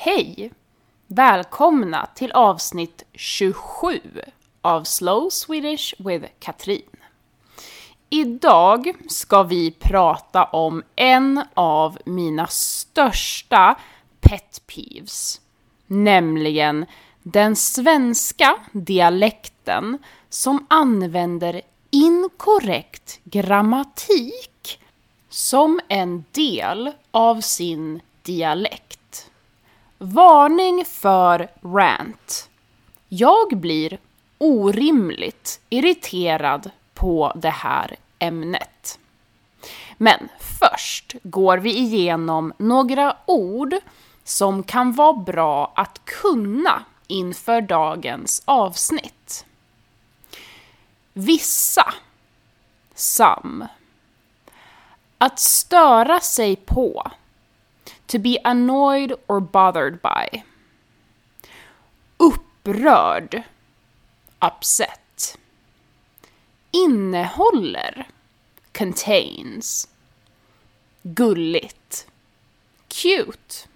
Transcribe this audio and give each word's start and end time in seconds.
Hej! 0.00 0.50
Välkomna 1.06 2.08
till 2.14 2.32
avsnitt 2.32 3.02
27 3.12 4.00
av 4.60 4.84
Slow 4.84 5.28
Swedish 5.30 5.94
with 5.98 6.26
Katrin. 6.38 6.82
Idag 8.10 8.92
ska 9.08 9.42
vi 9.42 9.70
prata 9.70 10.44
om 10.44 10.82
en 10.96 11.42
av 11.54 11.98
mina 12.04 12.46
största 12.46 13.78
pet 14.20 14.62
peeves, 14.66 15.40
nämligen 15.86 16.86
den 17.22 17.56
svenska 17.56 18.56
dialekten 18.72 19.98
som 20.28 20.66
använder 20.70 21.62
inkorrekt 21.90 23.20
grammatik 23.24 24.80
som 25.28 25.80
en 25.88 26.24
del 26.32 26.92
av 27.10 27.40
sin 27.40 28.00
dialekt. 28.22 28.97
Varning 29.98 30.84
för 30.84 31.48
rant. 31.62 32.48
Jag 33.08 33.56
blir 33.56 33.98
orimligt 34.38 35.60
irriterad 35.68 36.70
på 36.94 37.32
det 37.36 37.50
här 37.50 37.96
ämnet. 38.18 38.98
Men 39.96 40.28
först 40.40 41.14
går 41.22 41.58
vi 41.58 41.76
igenom 41.76 42.52
några 42.58 43.16
ord 43.26 43.74
som 44.24 44.62
kan 44.62 44.92
vara 44.92 45.12
bra 45.12 45.72
att 45.76 46.04
kunna 46.04 46.84
inför 47.06 47.60
dagens 47.60 48.42
avsnitt. 48.44 49.46
Vissa. 51.12 51.94
Sam. 52.94 53.64
Att 55.18 55.40
störa 55.40 56.20
sig 56.20 56.56
på. 56.56 57.10
To 58.08 58.18
be 58.18 58.38
annoyed 58.44 59.12
or 59.26 59.40
bothered 59.40 60.00
by. 60.02 60.42
Upprörd. 62.16 63.42
Upset. 64.40 65.38
Innehåller. 66.70 68.08
Contains. 68.72 69.88
Gulligt. 71.02 72.06
Cute. 72.88 73.68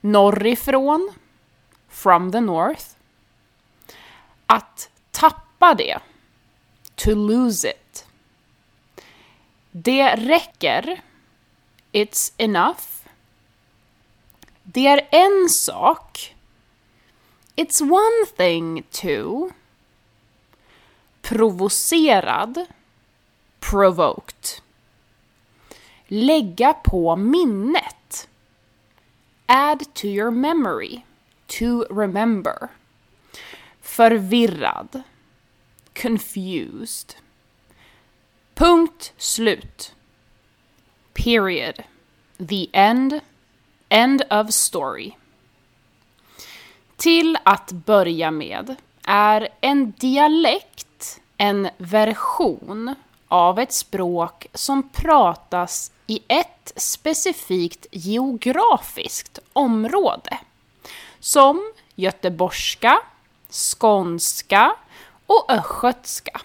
Norrifrån. 0.00 1.12
From 1.88 2.32
the 2.32 2.40
north. 2.40 2.86
Att 4.46 4.90
tappa 5.10 5.74
det. 5.74 5.98
To 6.94 7.14
lose 7.14 7.70
it. 7.70 8.06
Det 9.70 10.16
räcker. 10.16 11.02
It's 11.94 12.32
enough. 12.38 13.06
Det 14.62 14.86
är 14.86 15.08
en 15.10 15.48
sak. 15.48 16.34
It's 17.56 17.80
one 17.80 18.26
thing 18.36 18.82
to. 18.90 19.50
Provocerad. 21.22 22.66
Provoked. 23.60 24.62
Lägga 26.06 26.72
på 26.72 27.16
minnet. 27.16 28.28
Add 29.46 29.94
to 29.94 30.06
your 30.06 30.30
memory. 30.30 31.02
To 31.46 31.84
remember. 31.90 32.68
Förvirrad. 33.80 35.02
Confused. 35.92 37.14
Punkt 38.54 39.12
slut. 39.16 39.93
Period. 41.14 41.82
The 42.48 42.66
end. 42.72 43.20
End 43.88 44.22
of 44.30 44.50
story. 44.50 45.12
Till 46.96 47.38
att 47.42 47.72
börja 47.72 48.30
med 48.30 48.76
är 49.06 49.48
en 49.60 49.90
dialekt 49.90 51.20
en 51.36 51.68
version 51.78 52.94
av 53.28 53.58
ett 53.58 53.72
språk 53.72 54.46
som 54.54 54.88
pratas 54.88 55.92
i 56.06 56.20
ett 56.28 56.72
specifikt 56.76 57.86
geografiskt 57.90 59.38
område. 59.52 60.38
Som 61.20 61.72
göteborgska, 61.94 62.98
skånska 63.50 64.76
och 65.26 65.52
östgötska. 65.52 66.40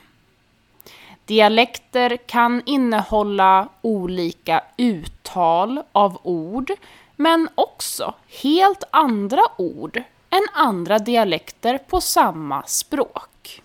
Dialekter 1.30 2.18
kan 2.18 2.62
innehålla 2.66 3.70
olika 3.82 4.64
uttal 4.78 5.84
av 5.92 6.20
ord, 6.24 6.72
men 7.16 7.50
också 7.56 8.14
helt 8.44 8.84
andra 8.92 9.42
ord 9.58 10.04
än 10.30 10.42
andra 10.54 11.00
dialekter 11.00 11.78
på 11.78 12.02
samma 12.02 12.64
språk. 12.64 13.62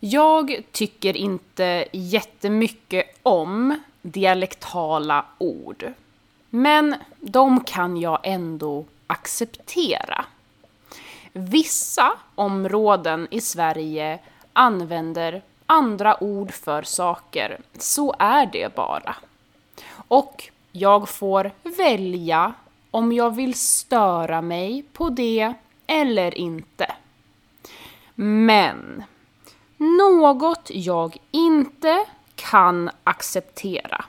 Jag 0.00 0.62
tycker 0.72 1.16
inte 1.16 1.84
jättemycket 1.92 3.18
om 3.22 3.80
dialektala 4.02 5.24
ord, 5.38 5.92
men 6.50 6.94
de 7.20 7.64
kan 7.64 7.96
jag 7.96 8.18
ändå 8.22 8.84
acceptera. 9.06 10.24
Vissa 11.32 12.12
områden 12.34 13.28
i 13.30 13.40
Sverige 13.40 14.18
använder 14.52 15.42
andra 15.66 16.22
ord 16.22 16.52
för 16.52 16.82
saker. 16.82 17.60
Så 17.78 18.14
är 18.18 18.46
det 18.46 18.74
bara. 18.74 19.16
Och 20.08 20.50
jag 20.72 21.08
får 21.08 21.50
välja 21.62 22.52
om 22.90 23.12
jag 23.12 23.36
vill 23.36 23.54
störa 23.54 24.42
mig 24.42 24.84
på 24.92 25.10
det 25.10 25.54
eller 25.86 26.38
inte. 26.38 26.94
Men 28.14 29.04
något 29.76 30.70
jag 30.70 31.16
inte 31.30 32.04
kan 32.34 32.90
acceptera. 33.04 34.04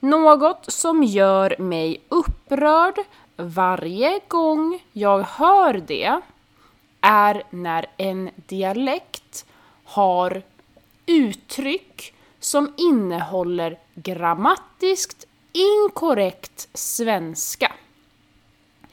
Något 0.00 0.72
som 0.72 1.04
gör 1.04 1.56
mig 1.58 2.00
upprörd 2.08 2.98
varje 3.36 4.20
gång 4.28 4.82
jag 4.92 5.22
hör 5.22 5.82
det 5.86 6.20
är 7.00 7.42
när 7.50 7.86
en 7.96 8.30
dialekt 8.36 9.46
har 9.84 10.42
uttryck 11.08 12.14
som 12.40 12.74
innehåller 12.76 13.78
grammatiskt 13.94 15.26
inkorrekt 15.52 16.68
svenska. 16.74 17.72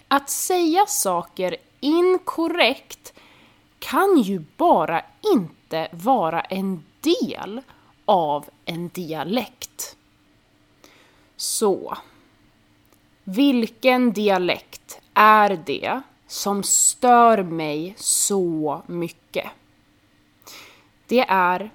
Att 0.08 0.30
säga 0.30 0.86
saker 0.88 1.56
inkorrekt 1.80 3.14
kan 3.80 4.18
ju 4.18 4.44
bara 4.58 5.02
inte 5.34 5.88
vara 5.92 6.42
en 6.42 6.84
del 7.02 7.62
av 8.06 8.46
en 8.66 8.88
dialekt. 8.88 9.96
Så, 11.36 11.98
vilken 13.24 14.14
dialekt 14.14 15.02
är 15.14 15.62
det 15.66 16.02
som 16.28 16.64
stör 16.64 17.44
mig 17.44 17.94
så 17.98 18.82
mycket? 18.88 19.48
Det 21.08 21.26
är 21.30 21.72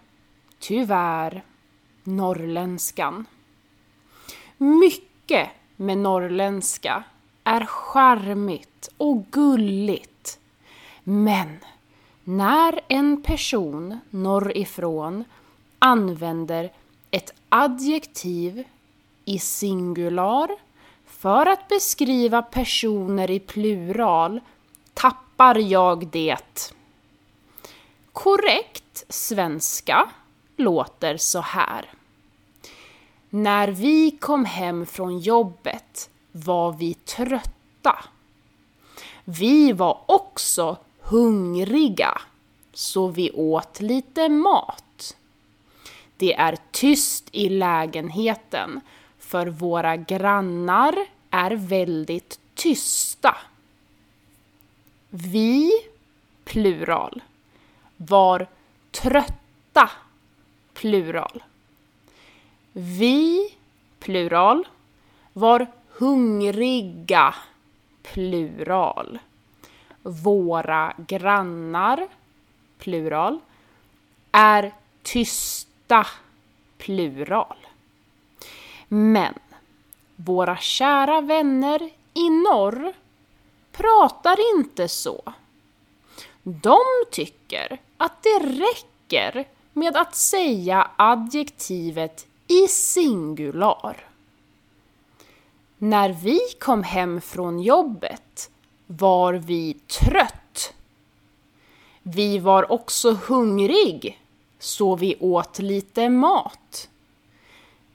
tyvärr 0.60 1.43
norrländskan. 2.04 3.26
Mycket 4.56 5.48
med 5.76 5.98
norrländska 5.98 7.04
är 7.44 7.65
charmigt 7.65 8.88
och 8.97 9.25
gulligt. 9.31 10.38
Men 11.04 11.59
när 12.25 12.81
en 12.88 13.22
person 13.22 13.98
norrifrån 14.10 15.25
använder 15.78 16.72
ett 17.10 17.32
adjektiv 17.48 18.65
i 19.25 19.38
singular 19.38 20.50
för 21.06 21.47
att 21.47 21.69
beskriva 21.69 22.42
personer 22.42 23.31
i 23.31 23.41
plural 23.41 24.41
tappar 24.95 25.54
jag 25.54 26.07
det. 26.07 26.72
Korrekt 28.12 29.04
svenska 29.09 30.10
låter 30.60 31.16
så 31.16 31.41
här. 31.41 31.91
När 33.30 33.68
vi 33.68 34.10
kom 34.10 34.45
hem 34.45 34.86
från 34.86 35.18
jobbet 35.18 36.10
var 36.33 36.72
vi 36.72 36.95
trötta. 36.95 38.04
Vi 39.24 39.72
var 39.72 40.01
också 40.07 40.77
hungriga, 41.01 42.21
så 42.72 43.09
vi 43.09 43.30
åt 43.30 43.80
lite 43.80 44.28
mat. 44.28 45.16
Det 46.16 46.34
är 46.34 46.59
tyst 46.71 47.28
i 47.33 47.48
lägenheten, 47.48 48.80
för 49.18 49.47
våra 49.47 49.97
grannar 49.97 50.95
är 51.30 51.51
väldigt 51.51 52.41
tysta. 52.54 53.36
Vi, 55.10 55.72
plural, 56.45 57.22
var 57.97 58.47
trötta, 58.91 59.91
plural. 60.80 61.42
Vi, 62.72 63.54
plural, 63.98 64.68
var 65.32 65.66
hungriga, 65.88 67.34
plural. 68.03 69.18
Våra 70.03 70.94
grannar, 71.06 72.09
plural, 72.78 73.38
är 74.32 74.72
tysta, 75.03 76.06
plural. 76.78 77.56
Men 78.88 79.34
våra 80.16 80.56
kära 80.56 81.21
vänner 81.21 81.91
i 82.15 82.30
norr 82.30 82.92
pratar 83.72 84.56
inte 84.56 84.88
så. 84.88 85.33
De 86.42 86.80
tycker 87.10 87.78
att 87.97 88.22
det 88.22 88.38
räcker 88.38 89.47
med 89.72 89.97
att 89.97 90.15
säga 90.15 90.91
adjektivet 90.97 92.27
i 92.47 92.69
singular. 92.69 94.07
När 95.78 96.13
vi 96.13 96.41
kom 96.61 96.83
hem 96.83 97.21
från 97.21 97.61
jobbet 97.61 98.51
var 98.87 99.34
vi 99.34 99.75
trött. 99.75 100.72
Vi 102.03 102.39
var 102.39 102.72
också 102.72 103.13
hungrig, 103.13 104.21
så 104.59 104.97
vi 104.97 105.17
åt 105.21 105.59
lite 105.59 106.09
mat. 106.09 106.89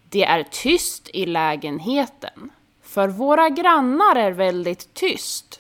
Det 0.10 0.24
är 0.24 0.44
tyst 0.44 1.10
i 1.14 1.26
lägenheten, 1.26 2.52
för 2.82 3.08
våra 3.08 3.50
grannar 3.50 4.16
är 4.16 4.32
väldigt 4.32 4.94
tyst. 4.94 5.60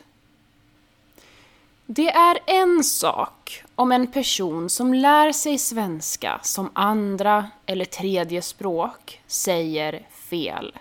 Det 1.87 2.09
är 2.09 2.39
en 2.45 2.83
sak 2.83 3.63
om 3.75 3.91
en 3.91 4.07
person 4.07 4.69
som 4.69 4.93
lär 4.93 5.31
sig 5.31 5.57
svenska 5.57 6.39
som 6.43 6.69
andra 6.73 7.49
eller 7.65 7.85
tredje 7.85 8.41
språk 8.41 9.21
säger 9.27 10.07
fel. 10.11 10.77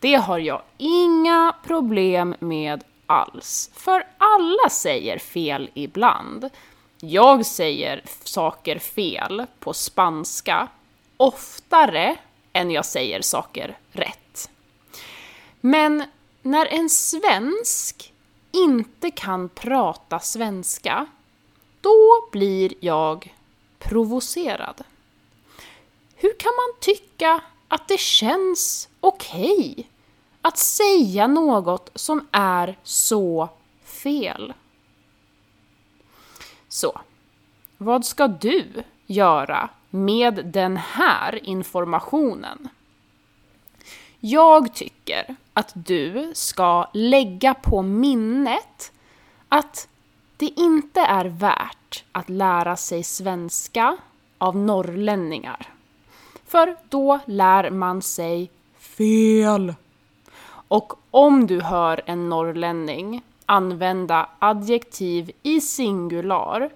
Det 0.00 0.14
har 0.14 0.38
jag 0.38 0.62
inga 0.76 1.54
problem 1.64 2.34
med 2.38 2.84
alls, 3.06 3.70
för 3.74 4.06
alla 4.18 4.68
säger 4.70 5.18
fel 5.18 5.70
ibland. 5.74 6.50
Jag 7.00 7.46
säger 7.46 8.02
saker 8.24 8.78
fel 8.78 9.46
på 9.60 9.72
spanska 9.72 10.68
oftare 11.16 12.16
än 12.52 12.70
jag 12.70 12.84
säger 12.84 13.22
saker 13.22 13.78
rätt. 13.92 14.50
Men 15.60 16.04
när 16.42 16.66
en 16.66 16.90
svensk 16.90 18.12
inte 18.56 19.10
kan 19.10 19.48
prata 19.48 20.18
svenska, 20.18 21.06
då 21.80 22.28
blir 22.32 22.72
jag 22.80 23.34
provocerad. 23.78 24.82
Hur 26.14 26.38
kan 26.38 26.52
man 26.56 26.80
tycka 26.80 27.40
att 27.68 27.88
det 27.88 28.00
känns 28.00 28.88
okej 29.00 29.72
okay 29.72 29.84
att 30.40 30.58
säga 30.58 31.26
något 31.26 31.90
som 31.94 32.28
är 32.30 32.78
så 32.82 33.48
fel? 33.84 34.52
Så, 36.68 37.00
vad 37.78 38.04
ska 38.04 38.28
du 38.28 38.82
göra 39.06 39.68
med 39.90 40.46
den 40.46 40.76
här 40.76 41.44
informationen? 41.44 42.68
Jag 44.20 44.74
tycker 44.74 45.36
att 45.52 45.72
du 45.74 46.30
ska 46.34 46.88
lägga 46.92 47.54
på 47.54 47.82
minnet 47.82 48.92
att 49.48 49.88
det 50.36 50.46
inte 50.56 51.00
är 51.00 51.24
värt 51.24 52.04
att 52.12 52.28
lära 52.28 52.76
sig 52.76 53.02
svenska 53.02 53.96
av 54.38 54.56
norrlänningar. 54.56 55.66
För 56.46 56.76
då 56.88 57.18
lär 57.26 57.70
man 57.70 58.02
sig 58.02 58.50
fel. 58.78 59.74
Och 60.68 60.92
om 61.10 61.46
du 61.46 61.60
hör 61.60 62.00
en 62.06 62.28
norrlänning 62.28 63.22
använda 63.46 64.28
adjektiv 64.38 65.30
i 65.42 65.60
singular 65.60 66.70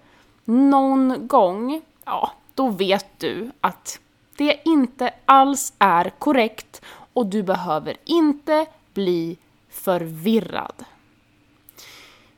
någon 0.44 1.26
gång, 1.26 1.82
ja, 2.04 2.31
då 2.54 2.69
vet 2.69 3.06
du 3.19 3.50
att 3.60 4.00
det 4.37 4.60
inte 4.64 5.14
alls 5.25 5.72
är 5.78 6.10
korrekt 6.19 6.82
och 7.12 7.26
du 7.26 7.42
behöver 7.42 7.96
inte 8.04 8.66
bli 8.94 9.36
förvirrad. 9.68 10.84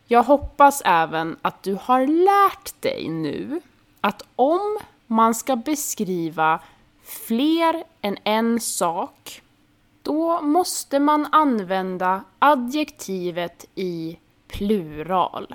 Jag 0.07 0.23
hoppas 0.23 0.83
även 0.85 1.37
att 1.43 1.63
du 1.63 1.79
har 1.83 2.07
lärt 2.07 2.83
dig 2.83 3.09
nu 3.09 3.61
att 4.01 4.23
om 4.37 4.79
man 5.07 5.35
ska 5.35 5.57
beskriva 5.57 6.61
fler 7.03 7.85
än 8.01 8.19
en 8.25 8.61
sak, 8.61 9.43
då 10.03 10.41
måste 10.41 10.99
man 10.99 11.29
använda 11.33 12.25
adjektivet 12.39 13.67
i 13.75 14.19
plural. 14.49 15.55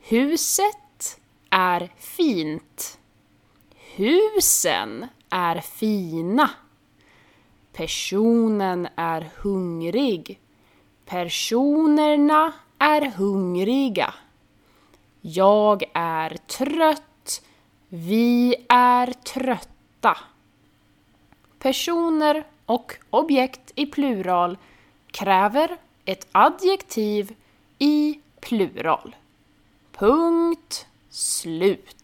Huset 0.00 1.20
är 1.50 1.92
fint. 1.98 2.98
Husen 3.94 5.06
är 5.30 5.60
fina. 5.60 6.50
Personen 7.74 8.88
är 8.96 9.30
hungrig. 9.36 10.40
Personerna 11.04 12.52
är 12.78 13.10
hungriga. 13.10 14.14
Jag 15.20 15.84
är 15.94 16.36
trött. 16.36 17.42
Vi 17.88 18.54
är 18.68 19.06
trötta. 19.12 20.18
Personer 21.58 22.46
och 22.66 22.92
objekt 23.10 23.72
i 23.74 23.86
plural 23.86 24.58
kräver 25.10 25.76
ett 26.04 26.26
adjektiv 26.32 27.34
i 27.78 28.20
plural. 28.40 29.16
Punkt 29.92 30.86
slut. 31.10 32.03